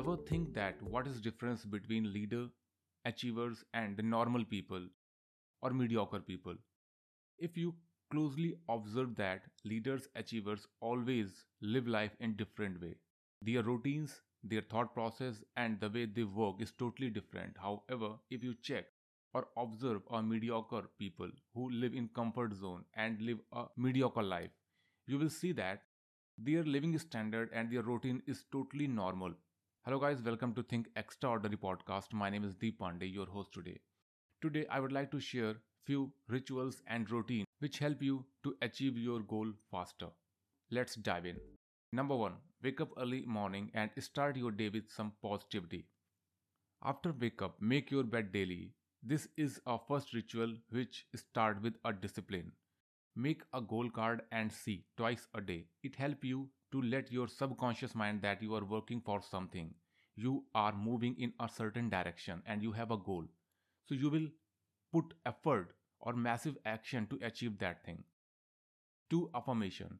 [0.00, 2.46] ever think that what is difference between leader,
[3.04, 4.86] achievers and the normal people
[5.60, 6.54] or mediocre people?
[7.38, 7.74] If you
[8.10, 12.94] closely observe that leaders, achievers always live life in different way.
[13.42, 17.56] Their routines, their thought process and the way they work is totally different.
[17.60, 18.86] However, if you check
[19.34, 24.50] or observe a mediocre people who live in comfort zone and live a mediocre life,
[25.06, 25.82] you will see that
[26.38, 29.34] their living standard and their routine is totally normal.
[29.86, 32.12] Hello guys, welcome to Think Extraordinary podcast.
[32.12, 33.80] My name is Deep Pandey, your host today.
[34.42, 35.54] Today I would like to share
[35.86, 40.08] few rituals and routine which help you to achieve your goal faster.
[40.70, 41.36] Let's dive in.
[41.92, 42.34] Number 1.
[42.62, 45.86] Wake up early morning and start your day with some positivity.
[46.84, 48.74] After wake up, make your bed daily.
[49.02, 52.52] This is a first ritual which start with a discipline.
[53.16, 55.68] Make a goal card and see twice a day.
[55.82, 59.74] It help you to let your subconscious mind that you are working for something.
[60.16, 63.24] You are moving in a certain direction and you have a goal.
[63.86, 64.28] So you will
[64.92, 68.04] put effort or massive action to achieve that thing.
[69.10, 69.30] 2.
[69.34, 69.98] Affirmation.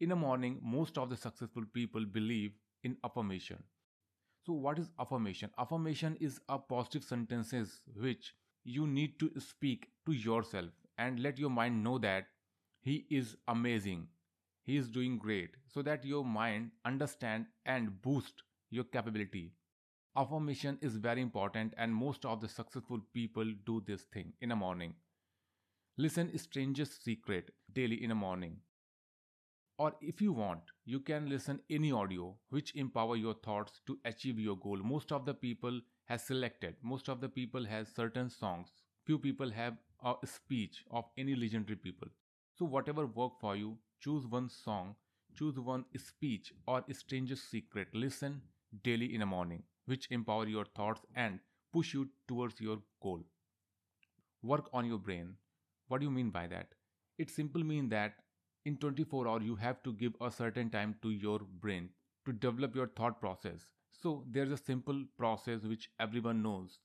[0.00, 3.62] In the morning, most of the successful people believe in affirmation.
[4.44, 5.50] So, what is affirmation?
[5.58, 11.50] Affirmation is a positive sentences which you need to speak to yourself and let your
[11.50, 12.26] mind know that
[12.80, 14.08] he is amazing,
[14.64, 19.52] he is doing great, so that your mind understand and boost your capability.
[20.16, 24.56] Affirmation is very important, and most of the successful people do this thing in the
[24.56, 24.94] morning.
[25.98, 28.56] Listen Strangest Secret daily in the morning.
[29.78, 34.38] Or if you want, you can listen any audio which empower your thoughts to achieve
[34.38, 34.76] your goal.
[34.76, 38.68] Most of the people has selected, most of the people has certain songs.
[39.06, 42.08] Few people have a speech of any legendary people.
[42.54, 44.96] So whatever work for you, choose one song,
[45.38, 47.88] choose one speech or Strangest Secret.
[47.94, 48.42] Listen
[48.82, 51.38] daily in the morning, which empower your thoughts and
[51.72, 53.22] push you towards your goal.
[54.42, 55.36] Work on your brain.
[55.88, 56.68] What do you mean by that?
[57.18, 58.14] It simply means that
[58.64, 61.90] in 24 hours you have to give a certain time to your brain
[62.26, 63.60] to develop your thought process.
[63.90, 66.78] So there's a simple process which everyone knows,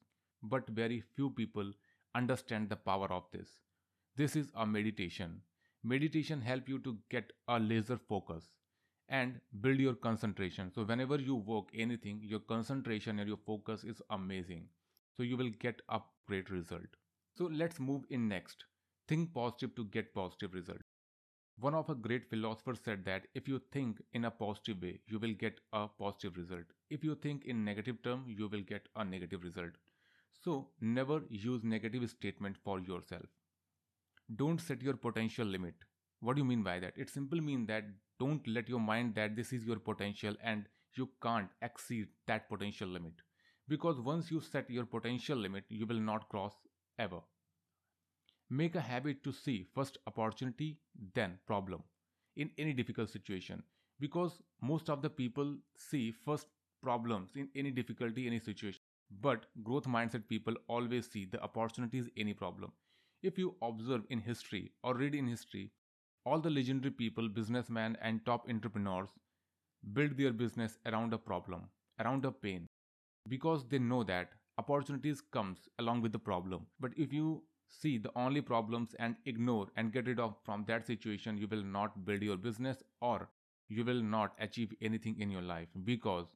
[0.44, 1.72] but very few people
[2.13, 3.49] understand the power of this.
[4.16, 5.41] This is a meditation.
[5.89, 8.49] Meditation help you to get a laser focus
[9.07, 10.69] and build your concentration.
[10.69, 14.67] So whenever you work anything, your concentration and your focus is amazing.
[15.15, 16.97] So you will get a great result.
[17.37, 18.65] So let's move in next.
[19.07, 20.81] Think positive to get positive result.
[21.57, 25.19] One of a great philosophers said that if you think in a positive way, you
[25.19, 26.65] will get a positive result.
[26.89, 29.71] If you think in negative term, you will get a negative result.
[30.43, 33.25] So never use negative statement for yourself.
[34.35, 35.75] Don't set your potential limit.
[36.19, 36.93] What do you mean by that?
[36.97, 37.85] It simply means that
[38.19, 40.65] don't let your mind that this is your potential and
[40.95, 43.13] you can't exceed that potential limit.
[43.67, 46.53] Because once you set your potential limit, you will not cross
[46.97, 47.19] ever.
[48.49, 50.79] Make a habit to see first opportunity,
[51.13, 51.83] then problem
[52.35, 53.63] in any difficult situation.
[53.99, 56.47] Because most of the people see first
[56.81, 58.81] problems in any difficulty, any situation.
[59.21, 62.71] But growth mindset people always see the opportunities, any problem.
[63.22, 65.72] If you observe in history or read in history,
[66.25, 69.09] all the legendary people, businessmen, and top entrepreneurs
[69.94, 71.69] build their business around a problem,
[72.00, 72.67] around a pain,
[73.28, 76.67] because they know that opportunities comes along with the problem.
[76.79, 80.85] But if you see the only problems and ignore and get rid of from that
[80.88, 83.29] situation, you will not build your business or
[83.69, 86.28] you will not achieve anything in your life because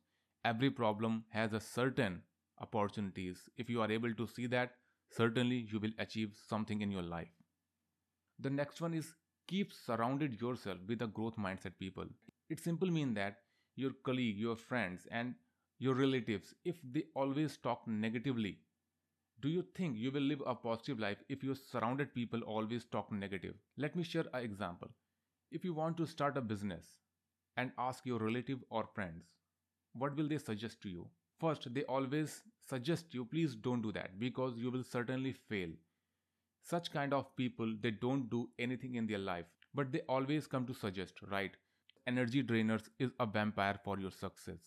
[0.45, 2.21] every problem has a certain
[2.59, 3.49] opportunities.
[3.57, 4.73] If you are able to see that,
[5.11, 7.29] certainly you will achieve something in your life.
[8.39, 9.13] The next one is
[9.47, 12.05] keep surrounded yourself with a growth mindset people.
[12.49, 13.37] It simply means that
[13.75, 15.35] your colleague, your friends, and
[15.79, 18.59] your relatives, if they always talk negatively,
[19.41, 23.11] do you think you will live a positive life if your surrounded people always talk
[23.11, 23.55] negative?
[23.77, 24.89] Let me share an example.
[25.51, 26.85] If you want to start a business
[27.57, 29.25] and ask your relative or friends,
[29.93, 31.09] what will they suggest to you?
[31.39, 35.69] First, they always suggest you please don't do that because you will certainly fail.
[36.63, 39.45] Such kind of people, they don't do anything in their life,
[39.75, 41.51] but they always come to suggest, right?
[42.07, 44.59] Energy drainers is a vampire for your success.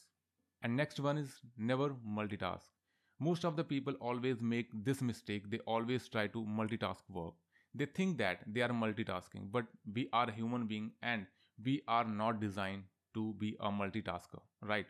[0.62, 2.62] And next one is never multitask.
[3.20, 5.50] Most of the people always make this mistake.
[5.50, 7.34] They always try to multitask work.
[7.74, 11.26] They think that they are multitasking, but we are human being and
[11.64, 12.84] we are not designed
[13.14, 14.86] to be a multitasker, right?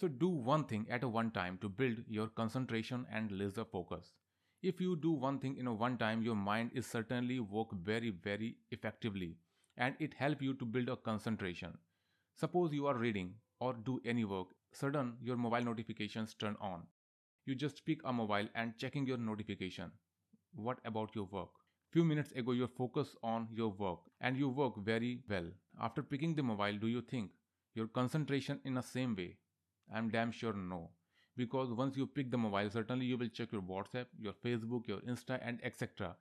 [0.00, 4.14] So do one thing at a one time to build your concentration and laser focus.
[4.62, 8.08] If you do one thing in a one time, your mind is certainly work very,
[8.08, 9.36] very effectively
[9.76, 11.76] and it help you to build a concentration.
[12.34, 16.86] Suppose you are reading or do any work sudden your mobile notifications turn on.
[17.44, 19.92] You just pick a mobile and checking your notification.
[20.54, 21.50] What about your work?
[21.90, 25.50] Few minutes ago you focus on your work and you work very well.
[25.78, 27.32] After picking the mobile, do you think
[27.74, 29.36] your concentration in the same way?
[29.92, 30.90] I'm damn sure no.
[31.36, 34.98] Because once you pick the mobile, certainly you will check your WhatsApp, your Facebook, your
[35.00, 36.16] Insta, and etc.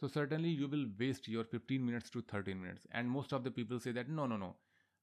[0.00, 2.86] So certainly you will waste your 15 minutes to 13 minutes.
[2.92, 4.56] And most of the people say that no, no, no.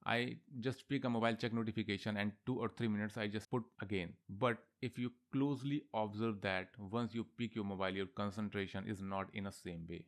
[0.05, 3.63] I just pick a mobile check notification and two or three minutes I just put
[3.81, 4.13] again.
[4.29, 9.27] But if you closely observe that once you pick your mobile, your concentration is not
[9.33, 10.05] in the same way.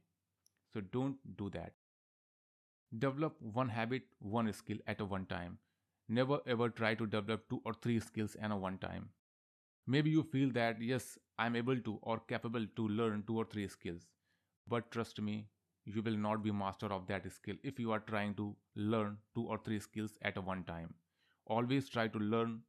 [0.74, 1.74] So don't do that.
[2.98, 5.60] Develop one habit, one skill at a one time.
[6.16, 9.10] Never ever try to develop two or three skills at a one time.
[9.88, 13.68] Maybe you feel that yes, I'm able to or capable to learn two or three
[13.68, 14.08] skills.
[14.68, 15.48] But trust me,
[15.86, 19.44] you will not be master of that skill if you are trying to learn two
[19.46, 20.94] or three skills at a one time.
[21.48, 22.62] Always try to learn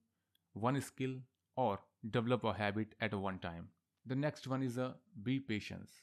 [0.54, 1.16] one skill
[1.56, 1.80] or
[2.10, 3.68] develop a habit at a one time.
[4.06, 6.02] The next one is a be patience.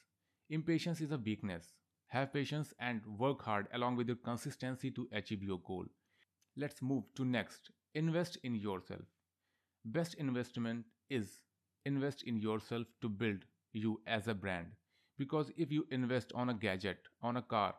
[0.50, 1.74] Impatience is a weakness.
[2.08, 5.86] Have patience and work hard along with your consistency to achieve your goal.
[6.56, 7.70] Let's move to next.
[7.94, 9.02] Invest in yourself.
[9.84, 11.40] Best investment is
[11.84, 14.68] invest in yourself to build you as a brand.
[15.18, 17.74] Because if you invest on a gadget, on a car,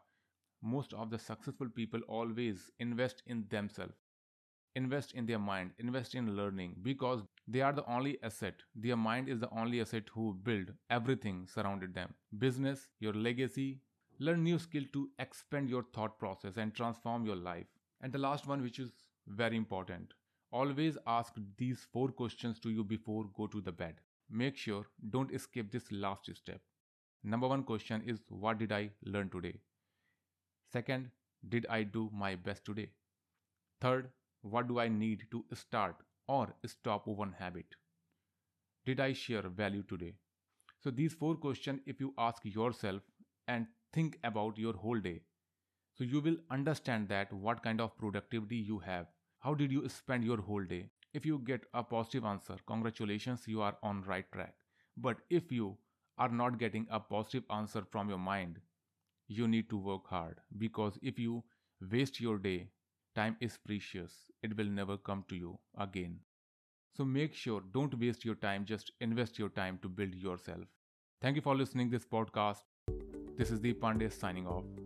[0.61, 3.95] most of the successful people always invest in themselves.
[4.75, 8.55] Invest in their mind, invest in learning because they are the only asset.
[8.75, 12.13] Their mind is the only asset who build everything surrounded them.
[12.37, 13.81] Business, your legacy,
[14.19, 17.67] learn new skill to expand your thought process and transform your life.
[18.03, 18.91] And the last one, which is
[19.27, 20.13] very important,
[20.51, 23.95] always ask these four questions to you before go to the bed.
[24.29, 26.61] Make sure don't skip this last step.
[27.23, 29.55] Number one question is what did I learn today?
[30.73, 31.09] Second,
[31.47, 32.89] did I do my best today?
[33.81, 34.11] Third,
[34.41, 35.95] what do I need to start
[36.27, 37.75] or stop one habit?
[38.85, 40.15] Did I share value today?
[40.79, 43.01] So these four questions if you ask yourself
[43.47, 45.21] and think about your whole day,
[45.93, 49.07] so you will understand that what kind of productivity you have.
[49.39, 50.89] How did you spend your whole day?
[51.13, 54.55] If you get a positive answer, congratulations, you are on right track.
[54.97, 55.77] But if you
[56.17, 58.59] are not getting a positive answer from your mind,
[59.27, 61.43] you need to work hard because if you
[61.91, 62.69] waste your day,
[63.15, 64.13] time is precious.
[64.41, 66.19] It will never come to you again.
[66.95, 70.65] So make sure don't waste your time, just invest your time to build yourself.
[71.21, 72.63] Thank you for listening this podcast.
[73.37, 74.82] This is Deep Pandey signing off.